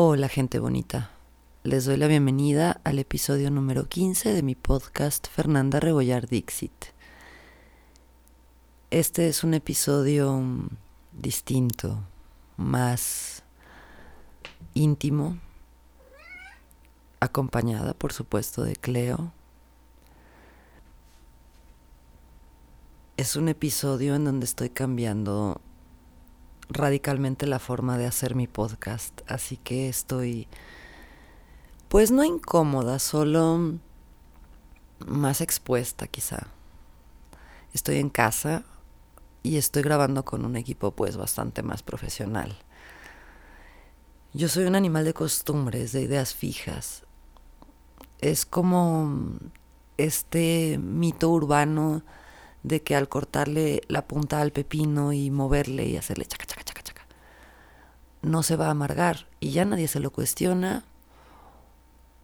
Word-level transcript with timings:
Hola 0.00 0.28
gente 0.28 0.60
bonita, 0.60 1.10
les 1.64 1.84
doy 1.84 1.96
la 1.96 2.06
bienvenida 2.06 2.80
al 2.84 3.00
episodio 3.00 3.50
número 3.50 3.88
15 3.88 4.32
de 4.32 4.44
mi 4.44 4.54
podcast 4.54 5.26
Fernanda 5.26 5.80
Rebollar 5.80 6.28
Dixit. 6.28 6.70
Este 8.92 9.26
es 9.26 9.42
un 9.42 9.54
episodio 9.54 10.40
distinto, 11.10 12.04
más 12.56 13.42
íntimo, 14.74 15.36
acompañada 17.18 17.92
por 17.92 18.12
supuesto 18.12 18.62
de 18.62 18.76
Cleo. 18.76 19.32
Es 23.16 23.34
un 23.34 23.48
episodio 23.48 24.14
en 24.14 24.26
donde 24.26 24.44
estoy 24.44 24.70
cambiando 24.70 25.60
radicalmente 26.68 27.46
la 27.46 27.58
forma 27.58 27.98
de 27.98 28.06
hacer 28.06 28.34
mi 28.34 28.46
podcast, 28.46 29.20
así 29.26 29.56
que 29.56 29.88
estoy 29.88 30.48
pues 31.88 32.10
no 32.10 32.22
incómoda, 32.22 32.98
solo 32.98 33.78
más 35.06 35.40
expuesta 35.40 36.06
quizá. 36.06 36.48
Estoy 37.72 37.96
en 37.96 38.10
casa 38.10 38.64
y 39.42 39.56
estoy 39.56 39.82
grabando 39.82 40.24
con 40.24 40.44
un 40.44 40.56
equipo 40.56 40.90
pues 40.90 41.16
bastante 41.16 41.62
más 41.62 41.82
profesional. 41.82 42.58
Yo 44.34 44.48
soy 44.48 44.64
un 44.64 44.76
animal 44.76 45.04
de 45.04 45.14
costumbres, 45.14 45.92
de 45.92 46.02
ideas 46.02 46.34
fijas. 46.34 47.04
Es 48.20 48.44
como 48.44 49.38
este 49.96 50.78
mito 50.78 51.30
urbano 51.30 52.02
de 52.62 52.82
que 52.82 52.96
al 52.96 53.08
cortarle 53.08 53.82
la 53.88 54.06
punta 54.06 54.40
al 54.40 54.52
pepino 54.52 55.12
y 55.12 55.30
moverle 55.30 55.86
y 55.86 55.96
hacerle 55.96 56.26
chaca, 56.26 56.46
chaca, 56.46 56.64
chaca, 56.64 56.82
chaca, 56.82 57.06
no 58.22 58.42
se 58.42 58.56
va 58.56 58.66
a 58.66 58.70
amargar 58.70 59.28
y 59.40 59.50
ya 59.50 59.64
nadie 59.64 59.88
se 59.88 60.00
lo 60.00 60.10
cuestiona 60.10 60.84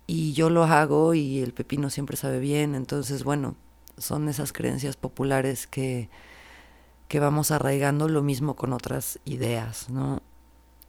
y 0.06 0.32
yo 0.32 0.50
lo 0.50 0.64
hago 0.64 1.14
y 1.14 1.40
el 1.40 1.54
pepino 1.54 1.90
siempre 1.90 2.16
sabe 2.16 2.38
bien, 2.40 2.74
entonces 2.74 3.24
bueno, 3.24 3.56
son 3.96 4.28
esas 4.28 4.52
creencias 4.52 4.96
populares 4.96 5.66
que, 5.66 6.10
que 7.08 7.20
vamos 7.20 7.50
arraigando 7.50 8.08
lo 8.08 8.22
mismo 8.22 8.56
con 8.56 8.72
otras 8.72 9.18
ideas, 9.24 9.88
¿no? 9.88 10.20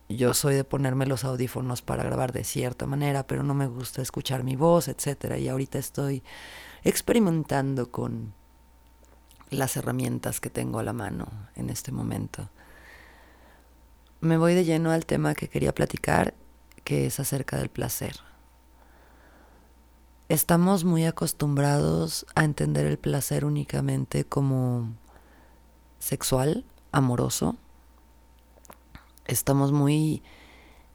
Yo 0.08 0.36
soy 0.36 0.54
de 0.54 0.64
ponerme 0.64 1.08
los 1.08 1.24
audífonos 1.24 1.82
para 1.82 2.04
grabar 2.04 2.32
de 2.32 2.44
cierta 2.44 2.86
manera, 2.86 3.26
pero 3.26 3.42
no 3.42 3.56
me 3.56 3.66
gusta 3.66 4.04
escuchar 4.04 4.44
mi 4.44 4.56
voz, 4.56 4.88
etcétera, 4.88 5.40
y 5.40 5.48
ahorita 5.48 5.80
estoy 5.80 6.22
experimentando 6.84 7.90
con 7.90 8.34
las 9.56 9.78
herramientas 9.78 10.40
que 10.40 10.50
tengo 10.50 10.80
a 10.80 10.84
la 10.84 10.94
mano 10.94 11.28
en 11.56 11.70
este 11.70 11.92
momento. 11.92 12.50
Me 14.22 14.38
voy 14.38 14.54
de 14.54 14.66
lleno 14.66 14.92
al 14.92 15.06
tema 15.06 15.36
que 15.36 15.50
quería 15.50 15.74
platicar, 15.74 16.34
que 16.84 17.06
es 17.06 17.20
acerca 17.20 17.58
del 17.58 17.70
placer. 17.70 18.18
Estamos 20.30 20.84
muy 20.84 21.06
acostumbrados 21.06 22.26
a 22.34 22.44
entender 22.44 22.86
el 22.86 22.98
placer 22.98 23.46
únicamente 23.46 24.26
como 24.26 24.94
sexual, 26.00 26.66
amoroso. 26.92 27.58
Estamos 29.26 29.72
muy 29.72 30.24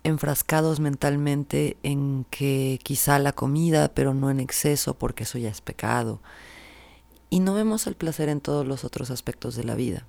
enfrascados 0.03 0.81
mentalmente 0.81 1.77
en 1.83 2.27
que 2.31 2.81
quizá 2.83 3.19
la 3.19 3.33
comida, 3.33 3.93
pero 3.95 4.15
no 4.15 4.31
en 4.31 4.41
exceso 4.41 4.95
porque 4.95 5.25
eso 5.25 5.39
ya 5.39 5.51
es 5.51 5.61
pecado 5.61 6.21
y 7.31 7.39
no 7.39 7.55
vemos 7.55 7.87
el 7.87 7.95
placer 7.95 8.29
en 8.29 8.41
todos 8.41 8.67
los 8.67 8.85
otros 8.85 9.11
aspectos 9.11 9.55
de 9.55 9.65
la 9.65 9.77
vida. 9.77 10.05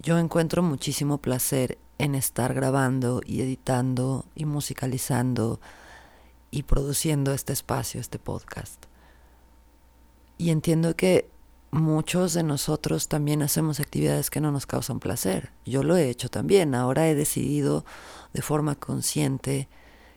Yo 0.00 0.18
encuentro 0.18 0.62
muchísimo 0.62 1.18
placer 1.18 1.78
en 1.96 2.14
estar 2.14 2.54
grabando 2.54 3.22
y 3.24 3.40
editando 3.40 4.26
y 4.36 4.44
musicalizando 4.44 5.60
y 6.50 6.62
produciendo 6.62 7.32
este 7.32 7.54
espacio, 7.54 8.00
este 8.00 8.18
podcast. 8.18 8.84
Y 10.36 10.50
entiendo 10.50 10.94
que 10.94 11.28
muchos 11.70 12.34
de 12.34 12.44
nosotros 12.44 13.08
también 13.08 13.42
hacemos 13.42 13.80
actividades 13.80 14.30
que 14.30 14.40
no 14.40 14.52
nos 14.52 14.66
causan 14.66 15.00
placer. 15.00 15.50
Yo 15.64 15.82
lo 15.82 15.96
he 15.96 16.08
hecho 16.08 16.28
también. 16.28 16.74
Ahora 16.74 17.08
he 17.08 17.14
decidido 17.14 17.84
de 18.32 18.42
forma 18.42 18.76
consciente 18.76 19.68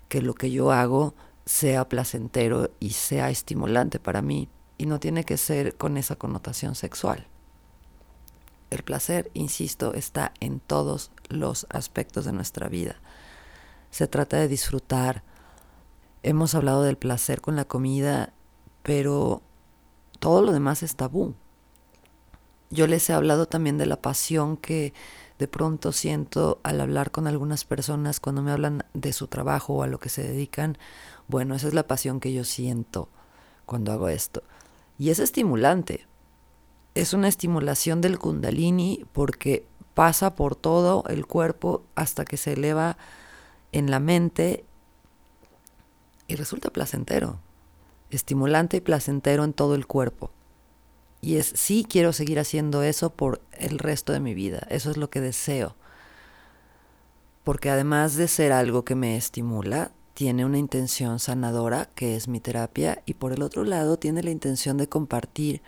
que 0.09 0.21
lo 0.21 0.35
que 0.35 0.51
yo 0.51 0.71
hago 0.71 1.15
sea 1.45 1.89
placentero 1.89 2.69
y 2.79 2.91
sea 2.91 3.31
estimulante 3.31 3.99
para 3.99 4.21
mí 4.21 4.47
y 4.81 4.87
no 4.87 4.99
tiene 4.99 5.25
que 5.25 5.37
ser 5.37 5.75
con 5.75 5.95
esa 5.95 6.15
connotación 6.15 6.73
sexual. 6.73 7.27
El 8.71 8.81
placer, 8.81 9.29
insisto, 9.35 9.93
está 9.93 10.33
en 10.39 10.59
todos 10.59 11.11
los 11.29 11.67
aspectos 11.69 12.25
de 12.25 12.31
nuestra 12.31 12.67
vida. 12.67 12.95
Se 13.91 14.07
trata 14.07 14.37
de 14.37 14.47
disfrutar. 14.47 15.21
Hemos 16.23 16.55
hablado 16.55 16.81
del 16.81 16.97
placer 16.97 17.41
con 17.41 17.55
la 17.55 17.65
comida, 17.65 18.33
pero 18.81 19.43
todo 20.19 20.41
lo 20.41 20.51
demás 20.51 20.81
es 20.81 20.95
tabú. 20.95 21.35
Yo 22.71 22.87
les 22.87 23.07
he 23.07 23.13
hablado 23.13 23.47
también 23.47 23.77
de 23.77 23.85
la 23.85 24.01
pasión 24.01 24.57
que 24.57 24.95
de 25.37 25.47
pronto 25.47 25.91
siento 25.91 26.59
al 26.63 26.81
hablar 26.81 27.11
con 27.11 27.27
algunas 27.27 27.65
personas 27.65 28.19
cuando 28.19 28.41
me 28.41 28.51
hablan 28.51 28.83
de 28.95 29.13
su 29.13 29.27
trabajo 29.27 29.75
o 29.75 29.83
a 29.83 29.87
lo 29.87 29.99
que 29.99 30.09
se 30.09 30.23
dedican. 30.23 30.79
Bueno, 31.27 31.53
esa 31.53 31.67
es 31.67 31.75
la 31.75 31.87
pasión 31.87 32.19
que 32.19 32.33
yo 32.33 32.43
siento 32.45 33.09
cuando 33.67 33.91
hago 33.91 34.09
esto. 34.09 34.41
Y 35.01 35.09
es 35.09 35.17
estimulante. 35.17 36.05
Es 36.93 37.13
una 37.13 37.27
estimulación 37.27 38.01
del 38.01 38.19
kundalini 38.19 39.03
porque 39.13 39.65
pasa 39.95 40.35
por 40.35 40.55
todo 40.55 41.03
el 41.07 41.25
cuerpo 41.25 41.83
hasta 41.95 42.23
que 42.23 42.37
se 42.37 42.53
eleva 42.53 42.99
en 43.71 43.89
la 43.89 43.99
mente 43.99 44.63
y 46.27 46.35
resulta 46.35 46.69
placentero. 46.69 47.39
Estimulante 48.11 48.77
y 48.77 48.81
placentero 48.81 49.43
en 49.43 49.53
todo 49.53 49.73
el 49.73 49.87
cuerpo. 49.87 50.29
Y 51.19 51.37
es, 51.37 51.51
sí 51.55 51.83
quiero 51.89 52.13
seguir 52.13 52.37
haciendo 52.37 52.83
eso 52.83 53.11
por 53.11 53.41
el 53.53 53.79
resto 53.79 54.13
de 54.13 54.19
mi 54.19 54.35
vida. 54.35 54.67
Eso 54.69 54.91
es 54.91 54.97
lo 54.97 55.09
que 55.09 55.19
deseo. 55.19 55.75
Porque 57.43 57.71
además 57.71 58.17
de 58.17 58.27
ser 58.27 58.51
algo 58.51 58.85
que 58.85 58.93
me 58.93 59.17
estimula, 59.17 59.93
tiene 60.21 60.45
una 60.45 60.59
intención 60.59 61.17
sanadora, 61.17 61.89
que 61.95 62.15
es 62.15 62.27
mi 62.27 62.39
terapia, 62.39 63.01
y 63.07 63.15
por 63.15 63.33
el 63.33 63.41
otro 63.41 63.63
lado 63.63 63.97
tiene 63.97 64.21
la 64.21 64.29
intención 64.29 64.77
de 64.77 64.87
compartir 64.87 65.63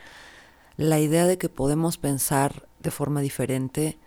la 0.78 1.00
idea 1.00 1.25
de 1.25 1.40
que 1.40 1.50
podemos 1.50 1.97
pensar 1.97 2.68
de 2.80 2.92
forma 2.92 3.22
diferente 3.22 3.97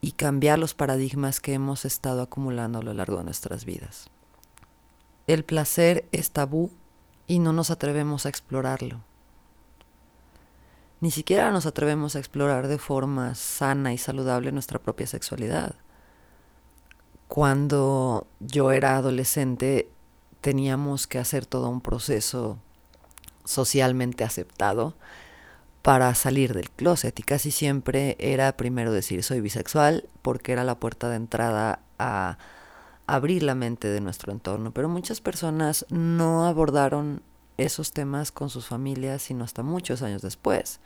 y 0.00 0.10
cambiar 0.10 0.58
los 0.58 0.74
paradigmas 0.74 1.38
que 1.38 1.52
hemos 1.52 1.84
estado 1.84 2.22
acumulando 2.22 2.80
a 2.80 2.82
lo 2.82 2.92
largo 2.92 3.18
de 3.18 3.22
nuestras 3.22 3.64
vidas. 3.64 4.10
El 5.28 5.44
placer 5.44 6.08
es 6.10 6.32
tabú 6.32 6.72
y 7.28 7.38
no 7.38 7.52
nos 7.52 7.70
atrevemos 7.70 8.26
a 8.26 8.30
explorarlo. 8.30 9.00
Ni 11.00 11.12
siquiera 11.12 11.52
nos 11.52 11.66
atrevemos 11.66 12.16
a 12.16 12.18
explorar 12.18 12.66
de 12.66 12.78
forma 12.78 13.36
sana 13.36 13.92
y 13.92 13.98
saludable 13.98 14.50
nuestra 14.50 14.80
propia 14.80 15.06
sexualidad. 15.06 15.76
Cuando 17.28 18.26
yo 18.40 18.72
era 18.72 18.96
adolescente 18.96 19.88
teníamos 20.40 21.06
que 21.06 21.18
hacer 21.18 21.46
todo 21.46 21.68
un 21.68 21.80
proceso 21.80 22.58
socialmente 23.44 24.24
aceptado 24.24 24.94
para 25.82 26.14
salir 26.14 26.54
del 26.54 26.70
closet 26.70 27.18
y 27.18 27.22
casi 27.22 27.50
siempre 27.50 28.16
era 28.18 28.56
primero 28.56 28.90
decir 28.90 29.22
soy 29.22 29.40
bisexual 29.40 30.08
porque 30.22 30.52
era 30.52 30.64
la 30.64 30.80
puerta 30.80 31.10
de 31.10 31.16
entrada 31.16 31.80
a 31.98 32.38
abrir 33.06 33.42
la 33.42 33.54
mente 33.54 33.88
de 33.88 34.00
nuestro 34.00 34.32
entorno, 34.32 34.72
pero 34.72 34.88
muchas 34.88 35.20
personas 35.20 35.84
no 35.90 36.46
abordaron 36.46 37.22
esos 37.58 37.92
temas 37.92 38.32
con 38.32 38.48
sus 38.48 38.66
familias 38.66 39.22
sino 39.22 39.44
hasta 39.44 39.62
muchos 39.62 40.00
años 40.00 40.22
después, 40.22 40.80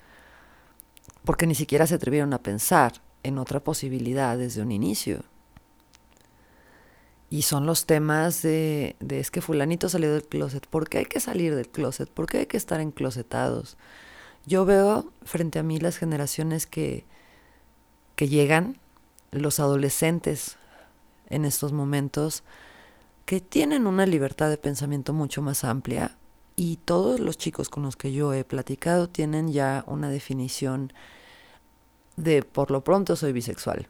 porque 1.24 1.46
ni 1.46 1.54
siquiera 1.54 1.86
se 1.86 1.94
atrevieron 1.94 2.32
a 2.32 2.42
pensar 2.42 2.94
en 3.22 3.38
otra 3.38 3.60
posibilidad 3.60 4.36
desde 4.36 4.62
un 4.62 4.72
inicio. 4.72 5.22
Y 7.30 7.42
son 7.42 7.66
los 7.66 7.84
temas 7.84 8.42
de, 8.42 8.96
de, 9.00 9.20
es 9.20 9.30
que 9.30 9.42
fulanito 9.42 9.88
salió 9.88 10.12
del 10.12 10.26
closet. 10.26 10.66
¿Por 10.66 10.88
qué 10.88 10.98
hay 10.98 11.04
que 11.04 11.20
salir 11.20 11.54
del 11.54 11.68
closet? 11.68 12.08
¿Por 12.08 12.26
qué 12.26 12.38
hay 12.38 12.46
que 12.46 12.56
estar 12.56 12.80
enclosetados? 12.80 13.76
Yo 14.46 14.64
veo 14.64 15.12
frente 15.22 15.58
a 15.58 15.62
mí 15.62 15.78
las 15.78 15.98
generaciones 15.98 16.66
que, 16.66 17.04
que 18.16 18.28
llegan, 18.28 18.78
los 19.30 19.60
adolescentes 19.60 20.56
en 21.28 21.44
estos 21.44 21.72
momentos, 21.72 22.44
que 23.26 23.42
tienen 23.42 23.86
una 23.86 24.06
libertad 24.06 24.48
de 24.48 24.56
pensamiento 24.56 25.12
mucho 25.12 25.42
más 25.42 25.64
amplia 25.64 26.16
y 26.56 26.76
todos 26.78 27.20
los 27.20 27.36
chicos 27.36 27.68
con 27.68 27.82
los 27.82 27.94
que 27.94 28.10
yo 28.10 28.32
he 28.32 28.42
platicado 28.42 29.08
tienen 29.08 29.52
ya 29.52 29.84
una 29.86 30.08
definición 30.08 30.94
de 32.16 32.42
por 32.42 32.70
lo 32.70 32.82
pronto 32.82 33.16
soy 33.16 33.32
bisexual. 33.32 33.86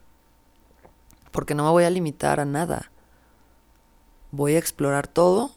Porque 1.30 1.54
no 1.54 1.64
me 1.64 1.70
voy 1.70 1.84
a 1.84 1.90
limitar 1.90 2.40
a 2.40 2.44
nada 2.44 2.90
voy 4.30 4.54
a 4.54 4.58
explorar 4.58 5.06
todo 5.06 5.52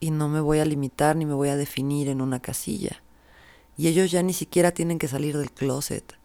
y 0.00 0.10
no 0.10 0.28
me 0.28 0.40
voy 0.40 0.58
a 0.58 0.64
limitar 0.64 1.16
ni 1.16 1.26
me 1.26 1.34
voy 1.34 1.48
a 1.48 1.56
definir 1.56 2.08
en 2.08 2.20
una 2.20 2.40
casilla. 2.40 3.02
Y 3.76 3.88
ellos 3.88 4.10
ya 4.10 4.22
ni 4.22 4.32
siquiera 4.32 4.72
tienen 4.72 4.98
que 4.98 5.08
salir 5.08 5.36
del 5.36 5.52
closet. 5.52 6.16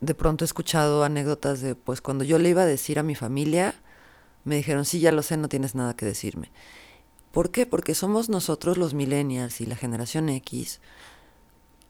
De 0.00 0.14
pronto 0.14 0.44
he 0.44 0.46
escuchado 0.46 1.04
anécdotas 1.04 1.60
de, 1.60 1.74
pues 1.74 2.00
cuando 2.00 2.24
yo 2.24 2.38
le 2.38 2.48
iba 2.48 2.62
a 2.62 2.66
decir 2.66 2.98
a 2.98 3.02
mi 3.02 3.14
familia, 3.14 3.74
Me 4.44 4.56
dijeron, 4.56 4.84
sí, 4.84 5.00
ya 5.00 5.12
lo 5.12 5.22
sé, 5.22 5.36
no 5.36 5.48
tienes 5.48 5.74
nada 5.74 5.94
que 5.94 6.06
decirme. 6.06 6.50
¿Por 7.32 7.50
qué? 7.50 7.66
Porque 7.66 7.94
somos 7.94 8.28
nosotros 8.28 8.78
los 8.78 8.94
millennials 8.94 9.60
y 9.60 9.66
la 9.66 9.76
generación 9.76 10.28
X 10.28 10.80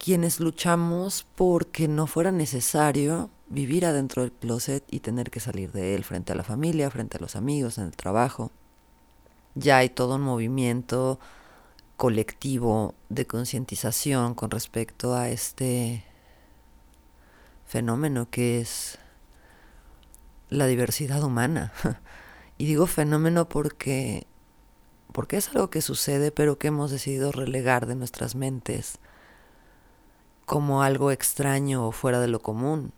quienes 0.03 0.41
luchamos 0.41 1.27
porque 1.35 1.87
no 1.87 2.07
fuera 2.07 2.33
necesario 2.33 3.29
vivir 3.49 3.85
adentro 3.85 4.23
del 4.23 4.33
closet 4.33 4.83
y 4.91 5.01
tener 5.01 5.31
que 5.31 5.41
salir 5.41 5.73
de 5.73 5.95
él 5.95 6.05
frente 6.05 6.33
a 6.33 6.37
la 6.37 6.43
familia, 6.43 6.91
frente 6.91 7.19
a 7.19 7.21
los 7.21 7.37
amigos, 7.37 7.77
en 7.77 7.85
el 7.85 7.97
trabajo. 7.97 8.51
Ya 9.55 9.77
hay 9.77 9.91
todo 9.91 10.17
un 10.17 10.23
movimiento 10.23 11.21
colectivo 11.99 12.95
de 13.11 13.27
concientización 13.27 14.35
con 14.35 14.51
respecto 14.51 15.15
a 15.15 15.29
este 15.29 16.03
fenómeno 17.67 18.31
que 18.31 18.61
es 18.61 18.99
la 20.49 20.67
diversidad 20.67 21.23
humana. 21.23 21.73
Y 22.57 22.67
digo 22.67 22.87
fenómeno 22.87 23.49
porque 23.49 24.27
porque 25.13 25.39
es 25.39 25.49
algo 25.49 25.71
que 25.71 25.81
sucede, 25.81 26.31
pero 26.31 26.59
que 26.59 26.69
hemos 26.69 26.91
decidido 26.91 27.33
relegar 27.33 27.87
de 27.87 27.95
nuestras 27.95 28.35
mentes 28.35 28.99
como 30.51 30.83
algo 30.83 31.13
extraño 31.13 31.87
o 31.87 31.93
fuera 31.93 32.19
de 32.19 32.27
lo 32.27 32.41
común. 32.41 32.93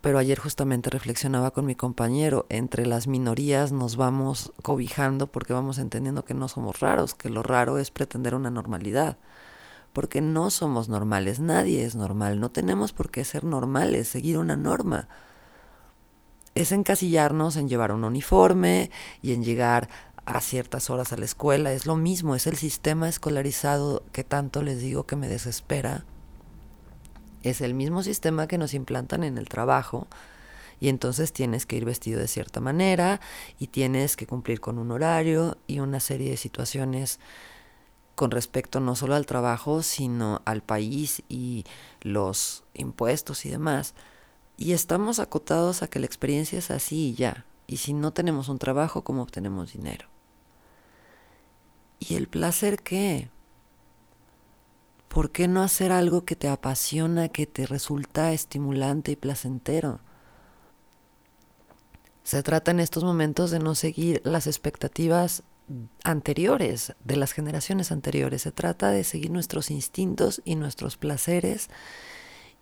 Pero 0.00 0.16
ayer 0.16 0.38
justamente 0.38 0.88
reflexionaba 0.88 1.50
con 1.50 1.66
mi 1.66 1.74
compañero, 1.74 2.46
entre 2.48 2.86
las 2.86 3.06
minorías 3.06 3.70
nos 3.70 3.96
vamos 3.96 4.54
cobijando 4.62 5.26
porque 5.26 5.52
vamos 5.52 5.76
entendiendo 5.76 6.24
que 6.24 6.32
no 6.32 6.48
somos 6.48 6.80
raros, 6.80 7.14
que 7.14 7.28
lo 7.28 7.42
raro 7.42 7.76
es 7.76 7.90
pretender 7.90 8.34
una 8.34 8.50
normalidad, 8.50 9.18
porque 9.92 10.22
no 10.22 10.48
somos 10.48 10.88
normales, 10.88 11.38
nadie 11.38 11.84
es 11.84 11.94
normal, 11.94 12.40
no 12.40 12.50
tenemos 12.50 12.94
por 12.94 13.10
qué 13.10 13.22
ser 13.22 13.44
normales, 13.44 14.08
seguir 14.08 14.38
una 14.38 14.56
norma. 14.56 15.08
Es 16.54 16.72
encasillarnos 16.72 17.56
en 17.56 17.68
llevar 17.68 17.92
un 17.92 18.04
uniforme 18.04 18.90
y 19.20 19.34
en 19.34 19.44
llegar 19.44 19.90
a 20.26 20.40
ciertas 20.40 20.90
horas 20.90 21.12
a 21.12 21.16
la 21.16 21.24
escuela. 21.24 21.72
Es 21.72 21.86
lo 21.86 21.96
mismo, 21.96 22.34
es 22.34 22.46
el 22.46 22.56
sistema 22.56 23.08
escolarizado 23.08 24.02
que 24.12 24.24
tanto 24.24 24.62
les 24.62 24.80
digo 24.80 25.04
que 25.06 25.16
me 25.16 25.28
desespera. 25.28 26.04
Es 27.42 27.60
el 27.60 27.74
mismo 27.74 28.02
sistema 28.02 28.46
que 28.46 28.58
nos 28.58 28.74
implantan 28.74 29.22
en 29.22 29.36
el 29.36 29.48
trabajo 29.48 30.06
y 30.80 30.88
entonces 30.88 31.32
tienes 31.32 31.66
que 31.66 31.76
ir 31.76 31.84
vestido 31.84 32.20
de 32.20 32.28
cierta 32.28 32.60
manera 32.60 33.20
y 33.58 33.68
tienes 33.68 34.16
que 34.16 34.26
cumplir 34.26 34.60
con 34.60 34.78
un 34.78 34.90
horario 34.90 35.58
y 35.66 35.80
una 35.80 36.00
serie 36.00 36.30
de 36.30 36.36
situaciones 36.36 37.20
con 38.14 38.30
respecto 38.30 38.80
no 38.80 38.94
solo 38.94 39.14
al 39.14 39.26
trabajo, 39.26 39.82
sino 39.82 40.40
al 40.44 40.62
país 40.62 41.22
y 41.28 41.64
los 42.00 42.64
impuestos 42.72 43.44
y 43.44 43.50
demás. 43.50 43.94
Y 44.56 44.72
estamos 44.72 45.18
acotados 45.18 45.82
a 45.82 45.88
que 45.88 45.98
la 45.98 46.06
experiencia 46.06 46.58
es 46.58 46.70
así 46.70 47.08
y 47.08 47.14
ya. 47.14 47.44
Y 47.66 47.78
si 47.78 47.92
no 47.92 48.12
tenemos 48.12 48.48
un 48.48 48.58
trabajo, 48.58 49.02
¿cómo 49.02 49.22
obtenemos 49.22 49.72
dinero? 49.72 50.13
¿Y 52.06 52.16
el 52.16 52.28
placer 52.28 52.82
qué? 52.82 53.30
¿Por 55.08 55.30
qué 55.30 55.48
no 55.48 55.62
hacer 55.62 55.92
algo 55.92 56.24
que 56.24 56.36
te 56.36 56.48
apasiona, 56.48 57.28
que 57.28 57.46
te 57.46 57.66
resulta 57.66 58.32
estimulante 58.32 59.12
y 59.12 59.16
placentero? 59.16 60.00
Se 62.24 62.42
trata 62.42 62.72
en 62.72 62.80
estos 62.80 63.04
momentos 63.04 63.50
de 63.50 63.58
no 63.58 63.74
seguir 63.74 64.20
las 64.24 64.46
expectativas 64.46 65.44
anteriores, 66.02 66.94
de 67.04 67.16
las 67.16 67.32
generaciones 67.32 67.92
anteriores. 67.92 68.42
Se 68.42 68.52
trata 68.52 68.90
de 68.90 69.04
seguir 69.04 69.30
nuestros 69.30 69.70
instintos 69.70 70.42
y 70.44 70.56
nuestros 70.56 70.96
placeres 70.96 71.68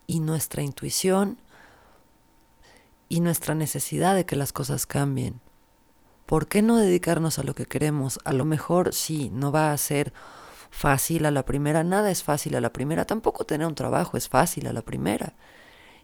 y 0.07 0.21
nuestra 0.21 0.63
intuición 0.63 1.39
y 3.09 3.21
nuestra 3.21 3.55
necesidad 3.55 4.15
de 4.15 4.27
que 4.27 4.37
las 4.37 4.53
cosas 4.53 4.87
cambien. 4.87 5.41
¿Por 6.33 6.49
qué 6.49 6.63
no 6.63 6.79
dedicarnos 6.79 7.39
a 7.39 7.43
lo 7.43 7.55
que 7.55 7.67
queremos? 7.67 8.19
A 8.25 8.33
lo 8.33 8.47
mejor 8.47 8.95
sí, 8.95 9.29
no 9.35 9.53
va 9.53 9.71
a 9.71 9.77
ser 9.77 10.15
fácil 10.71 11.27
a 11.27 11.31
la 11.31 11.45
primera, 11.45 11.85
nada 11.85 12.11
es 12.11 12.23
fácil 12.23 12.55
a 12.55 12.63
la 12.63 12.73
primera, 12.73 13.05
tampoco 13.05 13.45
tener 13.45 13.67
un 13.67 13.75
trabajo 13.75 14.17
es 14.17 14.31
fácil 14.31 14.67
a 14.67 14.73
la 14.73 14.81
primera. 14.81 15.35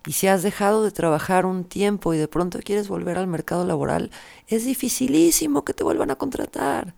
Y 0.07 0.13
si 0.13 0.27
has 0.27 0.43
dejado 0.43 0.85
de 0.85 0.91
trabajar 0.91 1.47
un 1.47 1.65
tiempo 1.65 2.13
y 2.13 2.19
de 2.19 2.29
pronto 2.29 2.59
quieres 2.63 2.89
volver 2.89 3.17
al 3.17 3.27
mercado 3.27 3.65
laboral, 3.65 4.11
es 4.49 4.67
dificilísimo 4.67 5.65
que 5.65 5.73
te 5.73 5.83
vuelvan 5.83 6.11
a 6.11 6.17
contratar. 6.17 6.95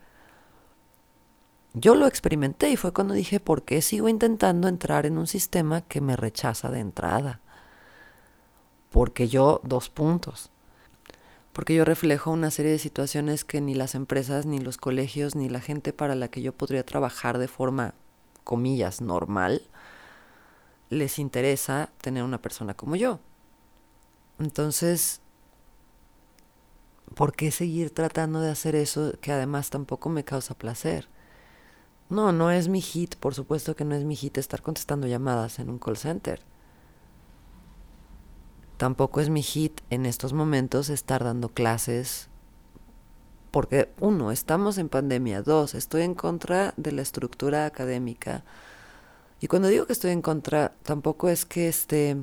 Yo 1.73 1.94
lo 1.94 2.09
experimenté 2.09 2.71
y 2.71 2.77
fue 2.77 2.93
cuando 2.93 3.15
dije, 3.15 3.38
¿por 3.38 3.62
qué 3.62 3.81
sigo 3.81 4.09
intentando 4.09 4.67
entrar 4.67 5.06
en 5.06 5.17
un 5.17 5.29
sistema 5.29 5.82
que 5.82 6.00
me 6.00 6.17
rechaza 6.17 6.69
de 6.69 6.81
entrada? 6.81 7.38
Porque 8.91 9.29
yo, 9.29 9.61
dos 9.62 9.88
puntos 9.88 10.50
porque 11.52 11.75
yo 11.75 11.85
reflejo 11.85 12.31
una 12.31 12.50
serie 12.50 12.73
de 12.73 12.79
situaciones 12.79 13.44
que 13.44 13.61
ni 13.61 13.75
las 13.75 13.94
empresas, 13.94 14.47
ni 14.47 14.58
los 14.58 14.76
colegios, 14.76 15.35
ni 15.35 15.49
la 15.49 15.61
gente 15.61 15.93
para 15.93 16.14
la 16.14 16.29
que 16.29 16.43
yo 16.43 16.52
podría 16.52 16.85
trabajar 16.85 17.38
de 17.38 17.49
forma, 17.49 17.94
comillas, 18.44 19.00
normal, 19.00 19.62
les 20.91 21.19
interesa 21.19 21.91
tener 22.00 22.23
una 22.23 22.41
persona 22.41 22.75
como 22.75 22.97
yo. 22.97 23.20
Entonces, 24.38 25.20
¿por 27.14 27.35
qué 27.35 27.50
seguir 27.50 27.93
tratando 27.93 28.41
de 28.41 28.50
hacer 28.50 28.75
eso 28.75 29.12
que 29.20 29.32
además 29.32 29.70
tampoco 29.70 30.08
me 30.08 30.25
causa 30.25 30.56
placer? 30.56 31.08
No, 32.08 32.32
no 32.32 32.50
es 32.50 32.69
mi 32.69 32.81
hit, 32.81 33.17
por 33.17 33.35
supuesto 33.35 33.76
que 33.76 33.85
no 33.85 33.94
es 33.94 34.05
mi 34.05 34.17
hit 34.17 34.38
estar 34.38 34.62
contestando 34.62 35.06
llamadas 35.06 35.58
en 35.58 35.70
un 35.70 35.79
call 35.79 35.96
center. 35.96 36.43
Tampoco 38.81 39.21
es 39.21 39.29
mi 39.29 39.43
hit 39.43 39.82
en 39.91 40.06
estos 40.06 40.32
momentos 40.32 40.88
estar 40.88 41.23
dando 41.23 41.50
clases 41.50 42.31
porque 43.50 43.93
uno, 44.00 44.32
estamos 44.32 44.79
en 44.79 44.88
pandemia, 44.88 45.43
dos, 45.43 45.75
estoy 45.75 46.00
en 46.00 46.15
contra 46.15 46.73
de 46.79 46.93
la 46.93 47.03
estructura 47.03 47.67
académica. 47.67 48.43
Y 49.38 49.49
cuando 49.49 49.69
digo 49.69 49.85
que 49.85 49.93
estoy 49.93 50.12
en 50.12 50.23
contra, 50.23 50.73
tampoco 50.82 51.29
es 51.29 51.44
que 51.44 51.69
esté 51.69 52.17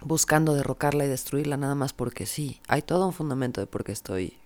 buscando 0.00 0.54
derrocarla 0.54 1.06
y 1.06 1.08
destruirla 1.08 1.56
nada 1.56 1.74
más 1.74 1.92
porque 1.92 2.24
sí. 2.24 2.60
Hay 2.68 2.82
todo 2.82 3.04
un 3.04 3.12
fundamento 3.12 3.60
de 3.60 3.66
por 3.66 3.82
qué 3.82 3.90
estoy 3.90 4.38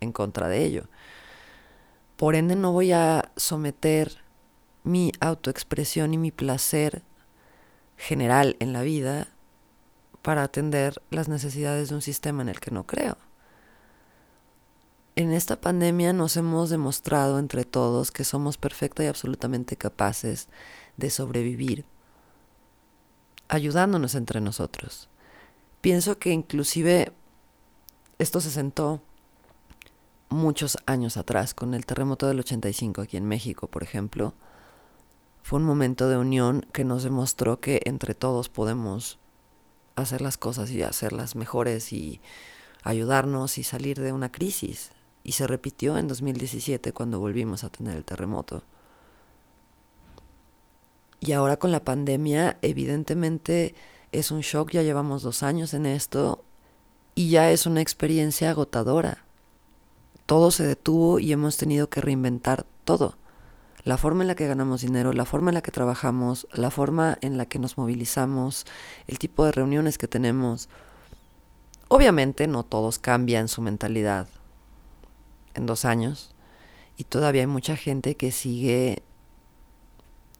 en 0.00 0.10
contra 0.10 0.48
de 0.48 0.64
ello. 0.64 0.88
Por 2.16 2.34
ende, 2.34 2.56
no 2.56 2.72
voy 2.72 2.90
a 2.90 3.30
someter 3.36 4.18
mi 4.82 5.12
autoexpresión 5.20 6.12
y 6.12 6.18
mi 6.18 6.32
placer 6.32 7.04
general 7.96 8.56
en 8.58 8.72
la 8.72 8.82
vida 8.82 9.28
para 10.26 10.42
atender 10.42 11.00
las 11.10 11.28
necesidades 11.28 11.88
de 11.88 11.94
un 11.94 12.02
sistema 12.02 12.42
en 12.42 12.48
el 12.48 12.58
que 12.58 12.72
no 12.72 12.84
creo. 12.84 13.16
En 15.14 15.30
esta 15.30 15.60
pandemia 15.60 16.12
nos 16.12 16.36
hemos 16.36 16.68
demostrado 16.68 17.38
entre 17.38 17.64
todos 17.64 18.10
que 18.10 18.24
somos 18.24 18.58
perfecta 18.58 19.04
y 19.04 19.06
absolutamente 19.06 19.76
capaces 19.76 20.48
de 20.96 21.10
sobrevivir, 21.10 21.84
ayudándonos 23.46 24.16
entre 24.16 24.40
nosotros. 24.40 25.08
Pienso 25.80 26.18
que 26.18 26.32
inclusive 26.32 27.12
esto 28.18 28.40
se 28.40 28.50
sentó 28.50 29.00
muchos 30.28 30.76
años 30.86 31.16
atrás, 31.18 31.54
con 31.54 31.72
el 31.72 31.86
terremoto 31.86 32.26
del 32.26 32.40
85 32.40 33.02
aquí 33.02 33.16
en 33.16 33.28
México, 33.28 33.68
por 33.68 33.84
ejemplo. 33.84 34.34
Fue 35.44 35.60
un 35.60 35.64
momento 35.64 36.08
de 36.08 36.16
unión 36.16 36.66
que 36.72 36.82
nos 36.82 37.04
demostró 37.04 37.60
que 37.60 37.80
entre 37.84 38.16
todos 38.16 38.48
podemos 38.48 39.20
hacer 39.96 40.20
las 40.20 40.38
cosas 40.38 40.70
y 40.70 40.82
hacerlas 40.82 41.34
mejores 41.34 41.92
y 41.92 42.20
ayudarnos 42.82 43.58
y 43.58 43.64
salir 43.64 44.00
de 44.00 44.12
una 44.12 44.30
crisis. 44.30 44.92
Y 45.24 45.32
se 45.32 45.46
repitió 45.46 45.98
en 45.98 46.06
2017 46.06 46.92
cuando 46.92 47.18
volvimos 47.18 47.64
a 47.64 47.70
tener 47.70 47.96
el 47.96 48.04
terremoto. 48.04 48.62
Y 51.18 51.32
ahora 51.32 51.56
con 51.56 51.72
la 51.72 51.84
pandemia, 51.84 52.58
evidentemente 52.62 53.74
es 54.12 54.30
un 54.30 54.40
shock, 54.40 54.70
ya 54.70 54.82
llevamos 54.82 55.22
dos 55.22 55.42
años 55.42 55.74
en 55.74 55.86
esto 55.86 56.44
y 57.14 57.30
ya 57.30 57.50
es 57.50 57.66
una 57.66 57.80
experiencia 57.80 58.50
agotadora. 58.50 59.24
Todo 60.26 60.50
se 60.50 60.64
detuvo 60.64 61.18
y 61.18 61.32
hemos 61.32 61.56
tenido 61.56 61.88
que 61.88 62.00
reinventar 62.00 62.66
todo 62.84 63.16
la 63.86 63.96
forma 63.96 64.24
en 64.24 64.26
la 64.26 64.34
que 64.34 64.48
ganamos 64.48 64.80
dinero, 64.80 65.12
la 65.12 65.24
forma 65.24 65.50
en 65.50 65.54
la 65.54 65.62
que 65.62 65.70
trabajamos, 65.70 66.48
la 66.52 66.72
forma 66.72 67.18
en 67.20 67.38
la 67.38 67.46
que 67.46 67.60
nos 67.60 67.78
movilizamos, 67.78 68.66
el 69.06 69.20
tipo 69.20 69.44
de 69.44 69.52
reuniones 69.52 69.96
que 69.96 70.08
tenemos. 70.08 70.68
Obviamente 71.86 72.48
no 72.48 72.64
todos 72.64 72.98
cambian 72.98 73.46
su 73.46 73.62
mentalidad 73.62 74.26
en 75.54 75.66
dos 75.66 75.84
años 75.84 76.34
y 76.96 77.04
todavía 77.04 77.42
hay 77.42 77.46
mucha 77.46 77.76
gente 77.76 78.16
que 78.16 78.32
sigue 78.32 79.04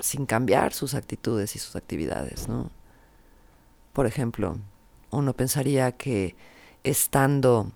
sin 0.00 0.26
cambiar 0.26 0.72
sus 0.72 0.94
actitudes 0.94 1.54
y 1.54 1.60
sus 1.60 1.76
actividades, 1.76 2.48
¿no? 2.48 2.72
Por 3.92 4.06
ejemplo, 4.06 4.58
uno 5.12 5.34
pensaría 5.34 5.92
que 5.92 6.34
estando 6.82 7.70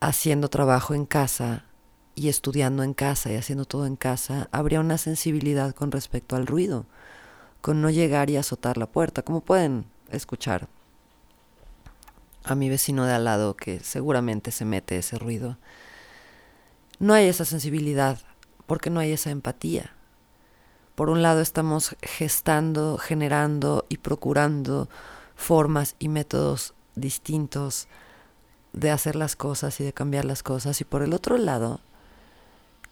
haciendo 0.00 0.48
trabajo 0.48 0.94
en 0.94 1.04
casa 1.04 1.66
y 2.14 2.28
estudiando 2.28 2.82
en 2.82 2.94
casa 2.94 3.32
y 3.32 3.36
haciendo 3.36 3.64
todo 3.64 3.86
en 3.86 3.96
casa, 3.96 4.48
habría 4.52 4.80
una 4.80 4.98
sensibilidad 4.98 5.74
con 5.74 5.90
respecto 5.92 6.36
al 6.36 6.46
ruido, 6.46 6.86
con 7.60 7.80
no 7.80 7.90
llegar 7.90 8.30
y 8.30 8.36
azotar 8.36 8.76
la 8.76 8.86
puerta, 8.86 9.22
como 9.22 9.40
pueden 9.40 9.86
escuchar. 10.10 10.68
a 12.44 12.56
mi 12.56 12.68
vecino 12.68 13.06
de 13.06 13.12
al 13.12 13.24
lado 13.24 13.54
que 13.54 13.78
seguramente 13.80 14.50
se 14.50 14.64
mete 14.64 14.98
ese 14.98 15.16
ruido. 15.16 15.58
No 16.98 17.14
hay 17.14 17.28
esa 17.28 17.44
sensibilidad 17.44 18.18
porque 18.66 18.90
no 18.90 18.98
hay 18.98 19.12
esa 19.12 19.30
empatía. 19.30 19.92
Por 20.96 21.08
un 21.08 21.22
lado 21.22 21.40
estamos 21.40 21.96
gestando, 22.02 22.98
generando 22.98 23.86
y 23.88 23.98
procurando 23.98 24.88
formas 25.36 25.94
y 26.00 26.08
métodos 26.08 26.74
distintos 26.94 27.86
de 28.72 28.90
hacer 28.90 29.16
las 29.16 29.36
cosas 29.36 29.80
y 29.80 29.84
de 29.84 29.92
cambiar 29.92 30.24
las 30.24 30.42
cosas 30.42 30.80
y 30.80 30.84
por 30.84 31.02
el 31.02 31.14
otro 31.14 31.38
lado 31.38 31.80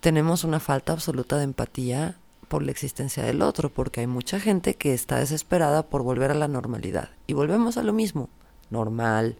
tenemos 0.00 0.44
una 0.44 0.60
falta 0.60 0.92
absoluta 0.92 1.36
de 1.36 1.44
empatía 1.44 2.16
por 2.48 2.62
la 2.62 2.72
existencia 2.72 3.22
del 3.22 3.42
otro, 3.42 3.68
porque 3.68 4.00
hay 4.00 4.06
mucha 4.06 4.40
gente 4.40 4.74
que 4.74 4.92
está 4.92 5.18
desesperada 5.18 5.84
por 5.84 6.02
volver 6.02 6.30
a 6.30 6.34
la 6.34 6.48
normalidad. 6.48 7.10
Y 7.26 7.34
volvemos 7.34 7.76
a 7.76 7.82
lo 7.82 7.92
mismo, 7.92 8.28
normal. 8.70 9.36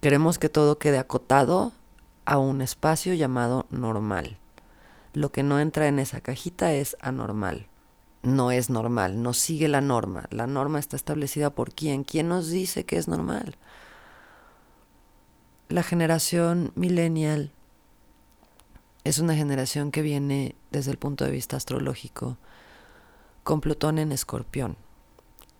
Queremos 0.00 0.38
que 0.38 0.48
todo 0.48 0.78
quede 0.78 0.98
acotado 0.98 1.72
a 2.24 2.38
un 2.38 2.60
espacio 2.62 3.14
llamado 3.14 3.66
normal. 3.70 4.38
Lo 5.12 5.30
que 5.30 5.42
no 5.42 5.60
entra 5.60 5.86
en 5.86 5.98
esa 5.98 6.20
cajita 6.20 6.72
es 6.72 6.96
anormal. 7.00 7.66
No 8.22 8.50
es 8.50 8.68
normal, 8.68 9.22
no 9.22 9.32
sigue 9.32 9.68
la 9.68 9.80
norma. 9.80 10.26
La 10.30 10.46
norma 10.46 10.78
está 10.78 10.96
establecida 10.96 11.50
por 11.50 11.72
quién. 11.72 12.04
¿Quién 12.04 12.28
nos 12.28 12.48
dice 12.48 12.84
que 12.84 12.96
es 12.96 13.06
normal? 13.08 13.56
La 15.68 15.82
generación 15.82 16.72
millennial 16.74 17.52
es 19.04 19.18
una 19.18 19.34
generación 19.34 19.90
que 19.90 20.02
viene 20.02 20.54
desde 20.70 20.90
el 20.90 20.98
punto 20.98 21.24
de 21.24 21.30
vista 21.30 21.56
astrológico 21.56 22.38
con 23.42 23.60
Plutón 23.60 23.98
en 23.98 24.12
escorpión. 24.12 24.76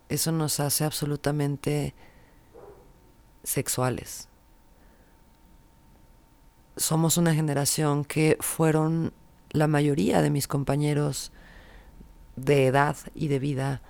Eso 0.09 0.33
nos 0.33 0.61
hace 0.61 0.85
absolutamente 0.85 1.95
sexuales. 3.43 4.29
Somos 6.77 7.17
una 7.17 7.35
generación 7.35 8.05
que 8.05 8.37
fueron 8.41 9.13
la 9.51 9.67
mayoría 9.67 10.23
de 10.23 10.31
mis 10.31 10.47
compañeros 10.47 11.33
de 12.37 12.67
edad 12.67 12.97
y 13.15 13.29
de 13.29 13.39
vida 13.39 13.83